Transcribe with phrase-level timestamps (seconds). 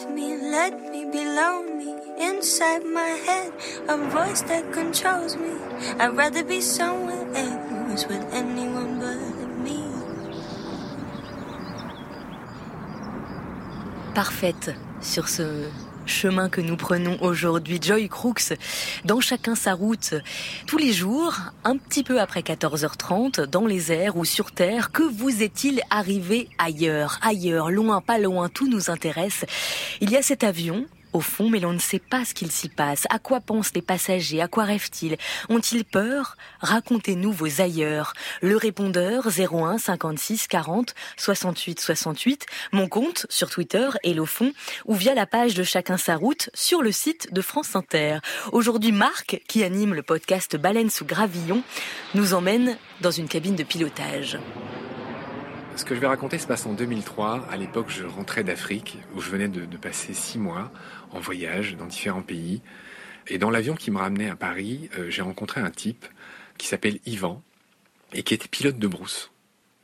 [0.00, 1.94] leave me, let me be lonely.
[2.18, 3.52] Inside my head,
[3.88, 5.52] a voice that controls me.
[5.98, 9.84] I'd rather be somewhere else with anyone but me.
[14.14, 15.70] Parfaite sur ce
[16.06, 17.78] chemin que nous prenons aujourd'hui.
[17.80, 18.52] Joy Crooks,
[19.04, 20.14] dans chacun sa route,
[20.66, 25.02] tous les jours, un petit peu après 14h30, dans les airs ou sur Terre, que
[25.02, 29.44] vous est-il arrivé ailleurs, ailleurs, loin, pas loin, tout nous intéresse.
[30.00, 32.68] Il y a cet avion au fond, mais l'on ne sait pas ce qu'il s'y
[32.68, 33.04] passe.
[33.10, 34.40] À quoi pensent les passagers?
[34.40, 35.16] À quoi rêvent-ils?
[35.48, 36.36] Ont-ils peur?
[36.60, 38.12] Racontez-nous vos ailleurs.
[38.42, 42.46] Le répondeur 01 56 40 68 68.
[42.72, 44.52] Mon compte sur Twitter et le fond
[44.86, 48.18] ou via la page de Chacun sa route sur le site de France Inter.
[48.52, 51.62] Aujourd'hui, Marc, qui anime le podcast Baleine sous gravillon,
[52.14, 54.38] nous emmène dans une cabine de pilotage.
[55.80, 57.46] Ce que je vais raconter se passe en 2003.
[57.50, 60.70] À l'époque, je rentrais d'Afrique, où je venais de, passer six mois
[61.10, 62.60] en voyage dans différents pays.
[63.28, 66.04] Et dans l'avion qui me ramenait à Paris, euh, j'ai rencontré un type
[66.58, 67.42] qui s'appelle Yvan
[68.12, 69.30] et qui était pilote de brousse.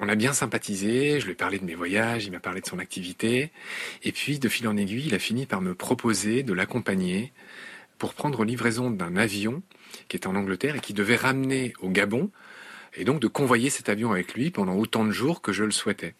[0.00, 2.66] On a bien sympathisé, je lui ai parlé de mes voyages, il m'a parlé de
[2.66, 3.52] son activité.
[4.02, 7.32] Et puis, de fil en aiguille, il a fini par me proposer de l'accompagner
[7.98, 9.62] pour prendre livraison d'un avion
[10.08, 12.32] qui était en Angleterre et qui devait ramener au Gabon,
[12.96, 15.70] et donc de convoyer cet avion avec lui pendant autant de jours que je le
[15.70, 16.14] souhaitais.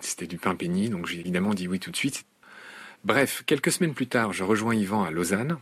[0.00, 2.24] C'était du pain béni, donc j'ai évidemment dit oui tout de suite.
[3.04, 5.58] Bref, quelques semaines plus tard, je rejoins Yvan à Lausanne.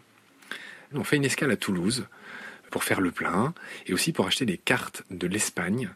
[0.94, 2.06] On fait une escale à Toulouse
[2.70, 3.54] pour faire le plein
[3.86, 5.90] et aussi pour acheter des cartes de l'Espagne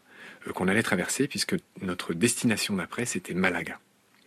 [0.47, 3.79] euh, qu'on allait traverser puisque notre destination d'après c'était Malaga.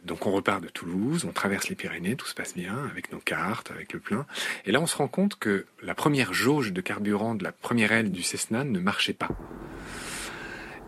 [0.04, 3.20] Donc on repart de Toulouse, on traverse les Pyrénées, tout se passe bien avec nos
[3.20, 4.26] cartes, avec le plein.
[4.66, 7.92] Et là on se rend compte que la première jauge de carburant de la première
[7.92, 9.30] aile du Cessna ne marchait pas.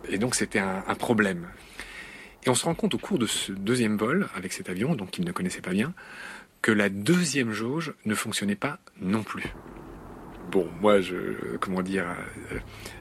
[0.08, 1.48] Et donc c'était un, problème.
[2.44, 5.18] Et on se rend compte au cours de ce deuxième vol avec cet avion, donc
[5.18, 5.94] il ne connaissait pas bien,
[6.62, 9.52] que la deuxième jauge ne fonctionnait pas non plus.
[10.50, 12.04] Bon, moi, je, comment dire,
[12.52, 12.58] euh,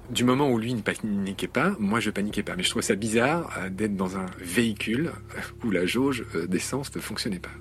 [0.10, 2.56] du moment où lui ne paniquait pas, moi je paniquais pas.
[2.56, 5.12] Mais je trouvais ça bizarre euh, d'être dans un véhicule
[5.64, 7.52] où la jauge euh, d'essence ne fonctionnait pas.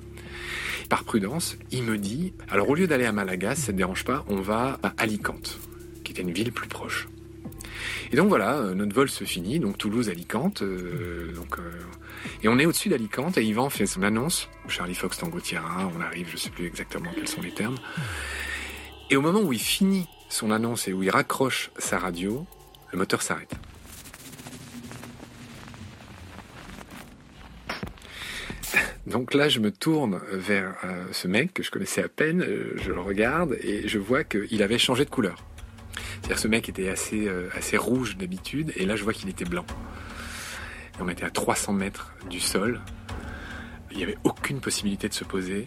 [0.88, 4.24] Par prudence, il me dit, alors au lieu d'aller à Malaga, ça ne dérange pas,
[4.28, 5.58] on va à Alicante,
[6.02, 7.08] qui était une ville plus proche.
[8.12, 10.62] Et donc voilà, euh, notre vol se finit, donc Toulouse-Alicante.
[10.62, 11.70] Euh, euh,
[12.42, 14.48] et on est au-dessus d'Alicante et Yvan fait son annonce.
[14.68, 15.38] Charlie Fox Tango
[15.96, 17.76] on arrive, je sais plus exactement quels sont les termes.
[19.10, 22.46] Et au moment où il finit son annonce et où il raccroche sa radio,
[22.92, 23.54] le moteur s'arrête.
[29.06, 30.76] Donc là, je me tourne vers
[31.12, 32.44] ce mec que je connaissais à peine,
[32.76, 35.44] je le regarde et je vois qu'il avait changé de couleur.
[36.24, 39.44] C'est-à-dire ce mec était assez, euh, assez rouge d'habitude et là je vois qu'il était
[39.44, 39.66] blanc.
[40.98, 42.80] On était à 300 mètres du sol.
[43.90, 45.66] Il n'y avait aucune possibilité de se poser.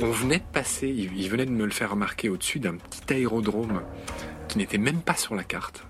[0.00, 3.12] On venait de passer, il, il venait de me le faire remarquer au-dessus d'un petit
[3.12, 3.82] aérodrome
[4.48, 5.84] qui n'était même pas sur la carte.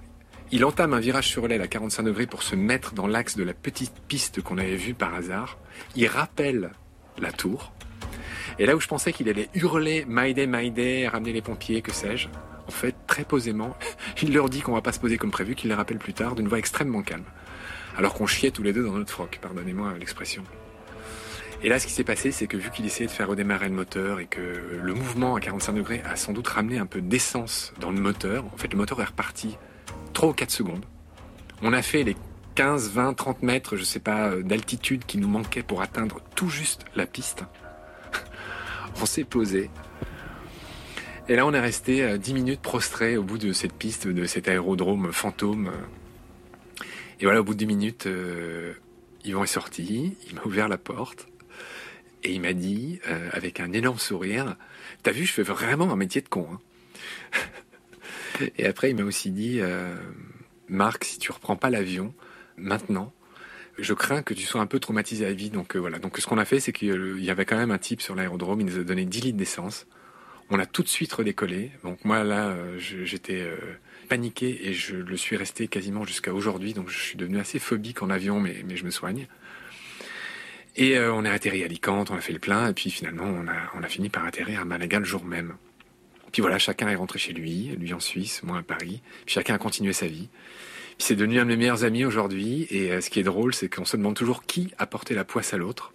[0.53, 3.43] Il entame un virage sur l'aile à 45 degrés pour se mettre dans l'axe de
[3.43, 5.57] la petite piste qu'on avait vue par hasard.
[5.97, 6.73] Il rappelle
[7.17, 7.73] la tour.
[8.59, 12.29] Et là où je pensais qu'il allait hurler Maïdé, Maïdé, ramener les pompiers, que sais-je,
[12.67, 13.77] en fait, très posément,
[14.23, 16.35] il leur dit qu'on va pas se poser comme prévu, qu'il les rappelle plus tard,
[16.35, 17.25] d'une voix extrêmement calme.
[17.97, 20.43] Alors qu'on chiait tous les deux dans notre froc, pardonnez-moi l'expression.
[21.63, 23.75] Et là, ce qui s'est passé, c'est que vu qu'il essayait de faire redémarrer le
[23.75, 27.73] moteur et que le mouvement à 45 degrés a sans doute ramené un peu d'essence
[27.81, 29.57] dans le moteur, en fait, le moteur est reparti
[30.13, 30.85] 3 ou 4 secondes.
[31.63, 32.17] On a fait les
[32.55, 36.49] 15, 20, 30 mètres, je sais pas, euh, d'altitude qui nous manquait pour atteindre tout
[36.49, 37.45] juste la piste.
[39.01, 39.71] on s'est posé.
[41.29, 44.27] Et là, on est resté euh, 10 minutes prostrés au bout de cette piste, de
[44.27, 45.73] cet aérodrome fantôme.
[47.21, 48.75] Et voilà, au bout de 10 minutes, euh,
[49.25, 51.29] Yvan est sorti, il m'a ouvert la porte
[52.23, 54.57] et il m'a dit, euh, avec un énorme sourire,
[55.03, 56.49] T'as vu, je fais vraiment un métier de con.
[56.51, 56.61] hein.
[58.59, 59.95] et après, il m'a aussi dit, euh,
[60.69, 62.15] Marc, si tu reprends pas l'avion
[62.57, 63.13] maintenant,
[63.79, 65.51] je crains que tu sois un peu traumatisé à vie.
[65.51, 65.99] Donc euh, voilà.
[65.99, 68.61] Donc ce qu'on a fait, c'est qu'il y avait quand même un type sur l'aérodrome.
[68.61, 69.87] Il nous a donné 10 litres d'essence.
[70.51, 71.71] On a tout de suite redécollé.
[71.83, 73.57] Donc moi là, euh, j'étais euh,
[74.09, 76.75] paniqué et je le suis resté quasiment jusqu'à aujourd'hui.
[76.75, 79.27] Donc je suis devenu assez phobique en avion, mais, mais je me soigne.
[80.77, 83.25] Et euh, on est atterri à Alicante, on a fait le plein, et puis finalement
[83.25, 85.55] on a, on a fini par atterrir à Malaga le jour même.
[86.33, 89.01] Puis voilà, chacun est rentré chez lui, lui en Suisse, moi à Paris.
[89.25, 90.29] Puis chacun a continué sa vie.
[90.99, 92.67] Puis c'est devenu un de mes meilleurs amis aujourd'hui.
[92.71, 95.55] Et ce qui est drôle, c'est qu'on se demande toujours qui a porté la poisse
[95.55, 95.93] à l'autre.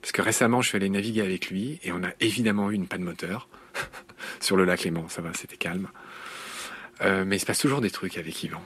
[0.00, 2.86] Parce que récemment, je suis allé naviguer avec lui et on a évidemment eu une
[2.86, 3.48] panne moteur
[4.40, 5.08] sur le lac Léman.
[5.08, 5.88] Ça va, c'était calme.
[7.02, 8.62] Euh, mais il se passe toujours des trucs avec Yvan.